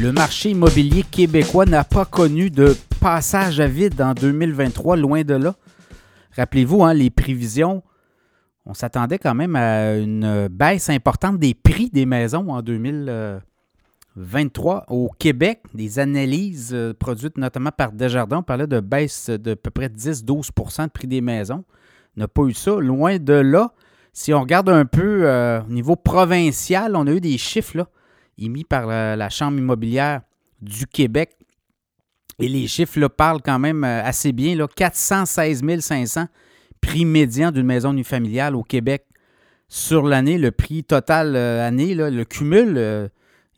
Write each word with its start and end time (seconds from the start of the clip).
Le 0.00 0.12
marché 0.12 0.50
immobilier 0.52 1.02
québécois 1.02 1.66
n'a 1.66 1.82
pas 1.84 2.06
connu 2.06 2.48
de 2.48 2.74
passage 3.02 3.60
à 3.60 3.66
vide 3.66 4.00
en 4.00 4.14
2023, 4.14 4.96
loin 4.96 5.24
de 5.24 5.34
là. 5.34 5.56
Rappelez-vous, 6.38 6.84
hein, 6.84 6.94
les 6.94 7.10
prévisions, 7.10 7.82
on 8.64 8.72
s'attendait 8.72 9.18
quand 9.18 9.34
même 9.34 9.56
à 9.56 9.96
une 9.96 10.48
baisse 10.48 10.88
importante 10.88 11.38
des 11.38 11.52
prix 11.52 11.90
des 11.90 12.06
maisons 12.06 12.48
en 12.48 12.62
2023 12.62 14.86
au 14.88 15.10
Québec. 15.18 15.60
Des 15.74 15.98
analyses 15.98 16.70
euh, 16.72 16.94
produites 16.94 17.36
notamment 17.36 17.70
par 17.70 17.92
Desjardins, 17.92 18.38
on 18.38 18.42
parlait 18.42 18.66
de 18.66 18.80
baisse 18.80 19.28
de 19.28 19.52
peu 19.52 19.68
près 19.68 19.88
10-12% 19.88 20.84
de 20.84 20.90
prix 20.90 21.08
des 21.08 21.20
maisons. 21.20 21.62
On 22.16 22.20
n'a 22.20 22.28
pas 22.28 22.44
eu 22.44 22.54
ça. 22.54 22.74
Loin 22.80 23.18
de 23.18 23.34
là, 23.34 23.74
si 24.14 24.32
on 24.32 24.40
regarde 24.40 24.70
un 24.70 24.86
peu 24.86 25.28
euh, 25.28 25.60
au 25.60 25.70
niveau 25.70 25.96
provincial, 25.96 26.96
on 26.96 27.06
a 27.06 27.12
eu 27.12 27.20
des 27.20 27.36
chiffres 27.36 27.76
là, 27.76 27.86
émis 28.40 28.64
par 28.64 28.86
la, 28.86 29.28
Chambre 29.28 29.58
immobilière 29.58 30.22
du 30.60 30.86
Québec. 30.86 31.36
Et 32.38 32.48
les 32.48 32.66
chiffres 32.66 32.98
là, 32.98 33.08
parlent 33.08 33.42
quand 33.42 33.58
même 33.58 33.84
euh, 33.84 34.02
assez 34.02 34.32
bien. 34.32 34.54
Là, 34.54 34.66
416 34.74 35.62
500 35.80 36.26
prix 36.80 37.04
médian 37.04 37.50
d'une 37.50 37.66
maison 37.66 37.92
unifamiliale 37.92 38.56
au 38.56 38.62
Québec 38.62 39.04
sur 39.68 40.02
l'année. 40.02 40.38
Le 40.38 40.50
prix 40.50 40.82
total 40.82 41.36
euh, 41.36 41.66
année, 41.66 41.94
le 41.94 42.24
cumul, 42.24 43.10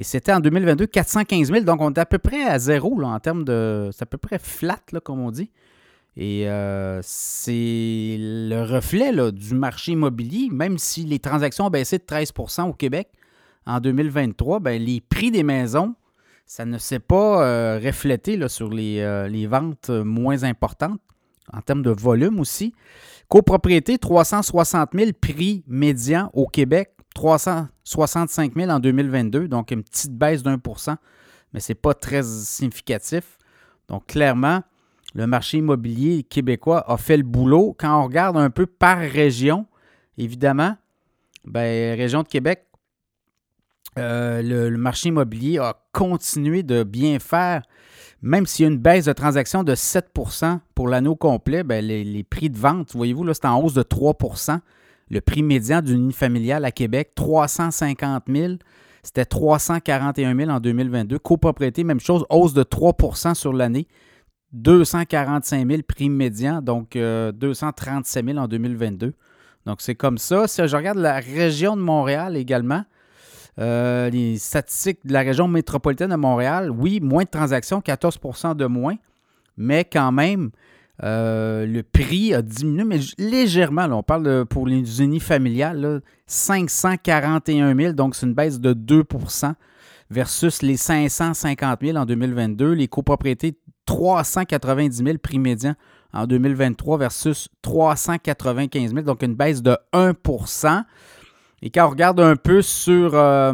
et 0.00 0.02
c'était 0.02 0.32
en 0.32 0.40
2022 0.40 0.86
415 0.86 1.52
000. 1.52 1.60
Donc, 1.60 1.82
on 1.82 1.92
est 1.92 1.98
à 1.98 2.06
peu 2.06 2.16
près 2.16 2.42
à 2.44 2.58
zéro 2.58 2.98
là, 2.98 3.08
en 3.08 3.20
termes 3.20 3.44
de. 3.44 3.90
C'est 3.92 4.02
à 4.04 4.06
peu 4.06 4.16
près 4.16 4.38
flat, 4.38 4.80
là, 4.92 5.00
comme 5.00 5.20
on 5.20 5.30
dit. 5.30 5.50
Et 6.16 6.48
euh, 6.48 7.00
c'est 7.02 8.16
le 8.18 8.62
reflet 8.62 9.12
du 9.30 9.54
marché 9.54 9.92
immobilier, 9.92 10.48
même 10.50 10.78
si 10.78 11.04
les 11.04 11.18
transactions 11.18 11.66
ont 11.66 11.70
baissé 11.70 11.98
de 11.98 12.04
13% 12.04 12.70
au 12.70 12.72
Québec 12.72 13.08
en 13.66 13.80
2023, 13.80 14.60
ben, 14.60 14.80
les 14.80 15.00
prix 15.00 15.30
des 15.30 15.42
maisons, 15.42 15.94
ça 16.46 16.64
ne 16.64 16.78
s'est 16.78 16.98
pas 16.98 17.44
euh, 17.44 17.80
reflété 17.82 18.36
là, 18.36 18.48
sur 18.48 18.70
les, 18.70 19.00
euh, 19.00 19.28
les, 19.28 19.46
ventes 19.46 19.90
moins 19.90 20.42
importantes, 20.44 21.00
en 21.52 21.60
termes 21.60 21.82
de 21.82 21.90
volume 21.90 22.40
aussi. 22.40 22.74
Copropriété, 23.28 23.98
360 23.98 24.90
000 24.94 25.10
prix 25.20 25.62
médian 25.68 26.30
au 26.34 26.46
Québec, 26.46 26.90
365 27.14 28.54
000 28.56 28.70
en 28.70 28.80
2022, 28.80 29.48
donc 29.48 29.70
une 29.70 29.82
petite 29.82 30.12
baisse 30.12 30.42
d'un 30.42 30.58
pour 30.58 30.80
cent, 30.80 30.96
mais 31.52 31.60
ce 31.60 31.72
n'est 31.72 31.76
pas 31.76 31.94
très 31.94 32.22
significatif. 32.22 33.38
Donc 33.88 34.06
clairement, 34.06 34.62
le 35.14 35.26
marché 35.26 35.58
immobilier 35.58 36.22
québécois 36.22 36.84
a 36.90 36.96
fait 36.96 37.16
le 37.16 37.22
boulot. 37.22 37.74
Quand 37.78 38.00
on 38.00 38.04
regarde 38.04 38.36
un 38.36 38.50
peu 38.50 38.66
par 38.66 38.98
région, 38.98 39.66
évidemment, 40.16 40.76
ben, 41.44 41.96
région 41.96 42.22
de 42.22 42.28
Québec, 42.28 42.66
euh, 43.98 44.42
le, 44.42 44.76
marché 44.76 45.08
immobilier 45.08 45.58
a 45.58 45.76
continué 45.92 46.62
de 46.62 46.82
bien 46.82 47.18
faire. 47.18 47.62
Même 48.22 48.46
s'il 48.46 48.64
y 48.64 48.68
a 48.68 48.72
une 48.72 48.78
baisse 48.78 49.06
de 49.06 49.12
transactions 49.12 49.64
de 49.64 49.74
7% 49.74 50.60
pour 50.74 50.88
l'anneau 50.88 51.16
complet, 51.16 51.64
ben, 51.64 51.84
les, 51.84 52.24
prix 52.24 52.50
de 52.50 52.58
vente, 52.58 52.94
voyez-vous, 52.94 53.24
là, 53.24 53.34
c'est 53.34 53.46
en 53.46 53.60
hausse 53.62 53.74
de 53.74 53.82
3% 53.82 54.58
Le 55.10 55.20
prix 55.20 55.42
médian 55.42 55.80
d'une 55.80 56.04
unifamiliale 56.04 56.64
à 56.64 56.70
Québec, 56.70 57.12
350 57.14 58.24
000. 58.28 58.54
C'était 59.02 59.24
341 59.24 60.36
000 60.36 60.50
en 60.50 60.60
2022. 60.60 61.18
Copropriété, 61.18 61.82
même 61.84 62.00
chose, 62.00 62.26
hausse 62.28 62.52
de 62.52 62.62
3% 62.62 63.34
sur 63.34 63.52
l'année. 63.52 63.88
245 64.52 65.66
000 65.66 65.82
prix 65.86 66.10
médian, 66.10 66.60
donc 66.60 66.92
237 66.94 68.24
euh, 68.24 68.32
000 68.32 68.38
en 68.38 68.48
2022. 68.48 69.14
Donc, 69.66 69.80
c'est 69.80 69.94
comme 69.94 70.18
ça. 70.18 70.48
Si 70.48 70.66
je 70.66 70.76
regarde 70.76 70.98
la 70.98 71.20
région 71.20 71.76
de 71.76 71.82
Montréal 71.82 72.36
également, 72.36 72.84
euh, 73.58 74.10
les 74.10 74.38
statistiques 74.38 75.00
de 75.04 75.12
la 75.12 75.20
région 75.20 75.48
métropolitaine 75.48 76.10
de 76.10 76.16
Montréal, 76.16 76.70
oui, 76.70 77.00
moins 77.00 77.24
de 77.24 77.28
transactions, 77.28 77.80
14% 77.80 78.54
de 78.56 78.66
moins, 78.66 78.96
mais 79.56 79.84
quand 79.84 80.12
même, 80.12 80.50
euh, 81.02 81.66
le 81.66 81.82
prix 81.82 82.34
a 82.34 82.42
diminué, 82.42 82.84
mais 82.84 83.00
légèrement. 83.18 83.86
on 83.90 84.02
parle 84.02 84.44
pour 84.46 84.66
les 84.66 85.02
unifamiliales, 85.02 86.02
541 86.26 87.74
000, 87.74 87.92
donc 87.92 88.14
c'est 88.14 88.26
une 88.26 88.34
baisse 88.34 88.60
de 88.60 88.74
2% 88.74 89.54
versus 90.10 90.62
les 90.62 90.76
550 90.76 91.80
000 91.82 91.96
en 91.96 92.04
2022. 92.04 92.72
Les 92.72 92.88
copropriétés 92.88 93.58
390 93.86 95.04
000 95.04 95.18
prix 95.18 95.38
médian 95.38 95.74
en 96.12 96.26
2023 96.26 96.98
versus 96.98 97.48
395 97.62 98.92
000, 98.92 99.02
donc 99.02 99.22
une 99.22 99.34
baisse 99.34 99.62
de 99.62 99.76
1 99.92 100.14
Et 101.62 101.70
quand 101.70 101.86
on 101.86 101.90
regarde 101.90 102.20
un 102.20 102.36
peu 102.36 102.62
sur. 102.62 103.14
Euh, 103.14 103.52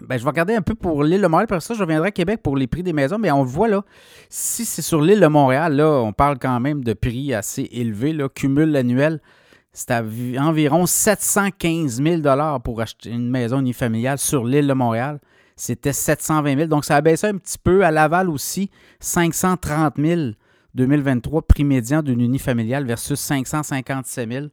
ben, 0.00 0.18
je 0.18 0.24
vais 0.24 0.30
regarder 0.30 0.54
un 0.54 0.62
peu 0.62 0.74
pour 0.74 1.04
l'île 1.04 1.22
de 1.22 1.26
Montréal, 1.26 1.46
pour 1.46 1.62
ça, 1.62 1.74
je 1.74 1.80
reviendrai 1.80 2.08
à 2.08 2.10
Québec 2.10 2.40
pour 2.42 2.56
les 2.56 2.66
prix 2.66 2.82
des 2.82 2.92
maisons, 2.92 3.18
mais 3.18 3.30
on 3.30 3.44
voit 3.44 3.68
là, 3.68 3.82
si 4.28 4.64
c'est 4.64 4.82
sur 4.82 5.00
l'île 5.00 5.20
de 5.20 5.26
Montréal, 5.26 5.76
là, 5.76 5.88
on 5.88 6.12
parle 6.12 6.38
quand 6.38 6.58
même 6.58 6.82
de 6.82 6.92
prix 6.92 7.32
assez 7.32 7.68
élevés, 7.70 8.12
là, 8.12 8.28
cumul 8.28 8.74
annuel, 8.74 9.20
c'est 9.72 9.92
à 9.92 10.02
environ 10.38 10.86
715 10.86 12.02
000 12.02 12.22
pour 12.64 12.80
acheter 12.80 13.10
une 13.10 13.30
maison 13.30 13.60
unifamiliale 13.60 14.18
sur 14.18 14.44
l'île 14.44 14.66
de 14.66 14.74
Montréal 14.74 15.20
c'était 15.56 15.92
720 15.92 16.56
000. 16.56 16.68
Donc, 16.68 16.84
ça 16.84 16.96
a 16.96 17.00
baissé 17.00 17.28
un 17.28 17.36
petit 17.36 17.58
peu. 17.58 17.84
À 17.84 17.90
Laval 17.90 18.28
aussi, 18.28 18.70
530 19.00 19.94
000 19.98 20.20
2023, 20.74 21.42
prix 21.42 21.64
médian 21.64 22.02
d'une 22.02 22.20
unifamiliale 22.20 22.84
versus 22.84 23.18
557 23.18 24.30
000. 24.30 24.46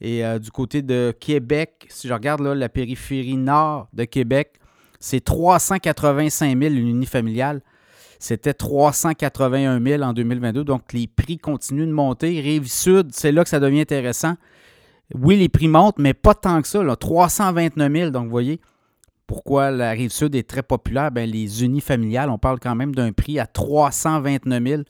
Et 0.00 0.24
euh, 0.24 0.38
du 0.38 0.50
côté 0.50 0.82
de 0.82 1.14
Québec, 1.18 1.86
si 1.88 2.08
je 2.08 2.12
regarde 2.12 2.40
la 2.42 2.68
périphérie 2.68 3.36
nord 3.36 3.88
de 3.92 4.04
Québec, 4.04 4.60
c'est 5.00 5.22
385 5.22 6.58
000 6.58 6.74
une 6.74 6.88
unifamiliale. 6.88 7.62
C'était 8.18 8.54
381 8.54 9.82
000 9.84 10.02
en 10.02 10.12
2022. 10.12 10.64
Donc, 10.64 10.92
les 10.92 11.06
prix 11.06 11.36
continuent 11.36 11.86
de 11.86 11.92
monter. 11.92 12.40
Rive-Sud, 12.40 13.08
c'est 13.12 13.32
là 13.32 13.42
que 13.42 13.50
ça 13.50 13.60
devient 13.60 13.82
intéressant. 13.82 14.36
Oui, 15.14 15.36
les 15.36 15.50
prix 15.50 15.68
montent, 15.68 15.98
mais 15.98 16.14
pas 16.14 16.34
tant 16.34 16.62
que 16.62 16.68
ça. 16.68 16.82
Là. 16.82 16.96
329 16.96 17.92
000. 17.92 18.10
Donc, 18.10 18.24
vous 18.24 18.30
voyez, 18.30 18.60
pourquoi 19.26 19.70
la 19.70 19.90
rive 19.90 20.10
sud 20.10 20.34
est 20.34 20.48
très 20.48 20.62
populaire? 20.62 21.10
Bien, 21.10 21.26
les 21.26 21.64
unifamiliales, 21.64 22.30
on 22.30 22.38
parle 22.38 22.58
quand 22.60 22.74
même 22.74 22.94
d'un 22.94 23.12
prix 23.12 23.38
à 23.38 23.46
329 23.46 24.62
000 24.62 24.82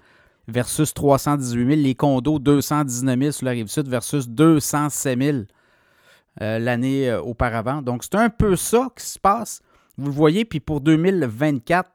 versus 0.49 0.95
318 0.95 1.67
000. 1.67 1.81
Les 1.81 1.95
condos, 1.95 2.39
219 2.39 3.19
000 3.19 3.33
sur 3.33 3.47
la 3.47 3.53
rive 3.53 3.69
sud 3.69 3.89
versus 3.89 4.29
207 4.29 5.23
000 5.23 5.39
euh, 6.41 6.59
l'année 6.59 7.11
euh, 7.11 7.21
auparavant. 7.21 7.83
Donc, 7.83 8.05
c'est 8.05 8.17
un 8.17 8.31
peu 8.31 8.57
ça 8.57 8.89
qui 8.97 9.05
se 9.05 9.19
passe. 9.19 9.63
Vous 9.97 10.07
le 10.07 10.13
voyez, 10.13 10.45
puis 10.45 10.61
pour 10.61 10.81
2024, 10.81 11.91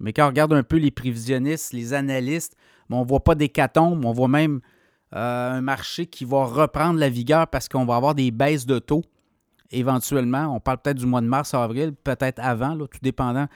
mais 0.00 0.12
quand 0.12 0.24
on 0.24 0.28
regarde 0.28 0.52
un 0.52 0.62
peu 0.62 0.76
les 0.76 0.90
prévisionnistes, 0.90 1.72
les 1.72 1.92
analystes, 1.92 2.56
on 2.88 3.04
ne 3.04 3.08
voit 3.08 3.22
pas 3.22 3.34
d'hécatombe, 3.34 4.04
on 4.04 4.12
voit 4.12 4.28
même 4.28 4.60
euh, 5.14 5.52
un 5.52 5.60
marché 5.60 6.06
qui 6.06 6.24
va 6.24 6.44
reprendre 6.44 6.98
la 6.98 7.08
vigueur 7.08 7.48
parce 7.48 7.68
qu'on 7.68 7.84
va 7.84 7.96
avoir 7.96 8.14
des 8.14 8.30
baisses 8.30 8.66
de 8.66 8.78
taux 8.78 9.02
éventuellement. 9.70 10.54
On 10.54 10.60
parle 10.60 10.78
peut-être 10.78 10.98
du 10.98 11.06
mois 11.06 11.20
de 11.20 11.26
mars, 11.26 11.54
avril, 11.54 11.92
peut-être 11.92 12.40
avant, 12.40 12.76
tout 12.76 12.98
dépendant 13.02 13.46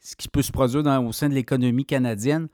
ce 0.00 0.14
qui 0.14 0.28
peut 0.28 0.42
se 0.42 0.52
produire 0.52 0.84
au 1.02 1.12
sein 1.12 1.28
de 1.28 1.34
l'économie 1.34 1.84
canadienne. 1.84 2.48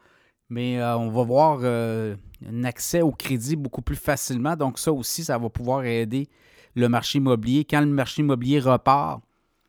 Mais 0.52 0.78
euh, 0.78 0.98
on 0.98 1.08
va 1.08 1.22
voir 1.22 1.60
euh, 1.62 2.14
un 2.46 2.64
accès 2.64 3.00
au 3.00 3.10
crédit 3.10 3.56
beaucoup 3.56 3.80
plus 3.80 3.96
facilement. 3.96 4.54
Donc 4.54 4.78
ça 4.78 4.92
aussi, 4.92 5.24
ça 5.24 5.38
va 5.38 5.48
pouvoir 5.48 5.86
aider 5.86 6.28
le 6.74 6.90
marché 6.90 7.16
immobilier. 7.16 7.64
Quand 7.64 7.80
le 7.80 7.86
marché 7.86 8.20
immobilier 8.20 8.60
repart, 8.60 9.22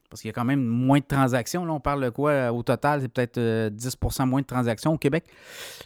parce 0.09 0.21
qu'il 0.21 0.27
y 0.27 0.31
a 0.31 0.33
quand 0.33 0.43
même 0.43 0.61
moins 0.61 0.99
de 0.99 1.05
transactions, 1.05 1.63
là 1.63 1.71
on 1.71 1.79
parle 1.79 2.03
de 2.03 2.09
quoi 2.09 2.51
au 2.51 2.63
total, 2.63 2.99
c'est 2.99 3.07
peut-être 3.07 3.39
10% 3.39 4.21
euh, 4.21 4.25
moins 4.25 4.41
de 4.41 4.45
transactions 4.45 4.91
au 4.91 4.97
Québec. 4.97 5.23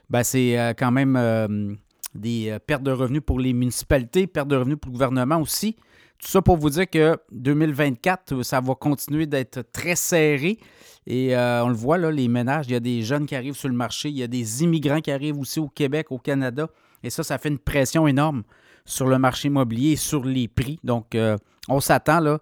Ben, 0.09 0.24
c'est 0.24 0.74
quand 0.75 0.91
même 0.91 1.78
des 2.16 2.58
pertes 2.66 2.84
de 2.84 2.91
revenus 2.91 3.22
pour 3.25 3.40
les 3.40 3.53
municipalités, 3.53 4.27
pertes 4.27 4.48
de 4.48 4.56
revenus 4.56 4.77
pour 4.80 4.89
le 4.89 4.94
gouvernement 4.94 5.39
aussi. 5.39 5.75
Tout 6.19 6.27
ça 6.30 6.42
pour 6.42 6.57
vous 6.57 6.72
dire 6.72 6.89
que 6.89 7.16
2024, 7.31 8.42
ça 8.42 8.60
va 8.60 8.74
continuer 8.74 9.27
d'être 9.27 9.62
très 9.72 9.95
serré. 9.95 10.57
Et 11.06 11.36
euh, 11.36 11.63
on 11.63 11.69
le 11.69 11.75
voit, 11.75 11.98
là, 11.98 12.12
les 12.12 12.27
ménages, 12.27 12.66
il 12.68 12.74
y 12.74 12.75
a 12.75 12.80
des 12.80 13.04
jeunes 13.04 13.27
qui 13.27 13.36
arrivent 13.36 13.56
sur 13.56 13.69
le 13.69 13.75
marché, 13.75 14.10
il 14.10 14.18
y 14.18 14.24
a 14.24 14.27
des 14.27 14.63
immigrants 14.63 15.00
qui 15.00 15.12
arrivent 15.12 15.39
aussi 15.39 15.60
au 15.60 15.69
Québec, 15.69 16.07
au 16.10 16.18
Canada. 16.18 16.68
Et 17.04 17.10
ça, 17.10 17.24
ça 17.24 17.38
fait 17.38 17.50
une 17.50 17.60
pression 17.60 18.07
énorme 18.07 18.44
sur 18.83 19.07
le 19.07 19.19
marché 19.19 19.48
immobilier 19.48 19.92
et 19.92 19.95
sur 19.95 20.25
les 20.25 20.48
prix. 20.48 20.80
Donc, 20.83 21.13
euh, 21.13 21.38
on 21.69 21.80
s'attend 21.80 22.19
là, 22.19 22.39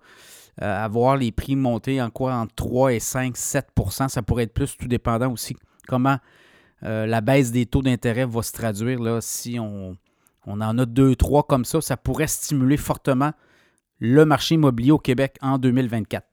euh, 0.61 0.85
à 0.85 0.87
voir 0.87 1.17
les 1.17 1.31
prix 1.31 1.55
monter 1.55 2.01
en 2.01 2.09
quoi 2.09 2.33
entre 2.35 2.55
3 2.55 2.93
et 2.93 2.99
5, 2.99 3.35
7% 3.35 4.07
Ça 4.07 4.21
pourrait 4.21 4.43
être 4.43 4.53
plus, 4.53 4.77
tout 4.77 4.87
dépendant 4.87 5.31
aussi 5.31 5.55
comment 5.85 6.17
la 6.81 7.21
baisse 7.21 7.51
des 7.51 7.65
taux 7.65 7.81
d'intérêt 7.81 8.25
va 8.25 8.41
se 8.43 8.51
traduire. 8.51 8.99
Si 9.21 9.59
on, 9.59 9.97
on 10.45 10.61
en 10.61 10.77
a 10.77 10.85
deux, 10.85 11.15
trois 11.15 11.43
comme 11.43 11.65
ça, 11.65 11.81
ça 11.81 11.97
pourrait 11.97 12.27
stimuler 12.27 12.77
fortement 12.77 13.31
le 13.99 14.25
marché 14.25 14.55
immobilier 14.55 14.91
au 14.91 14.99
Québec 14.99 15.37
en 15.41 15.57
2024. 15.57 16.27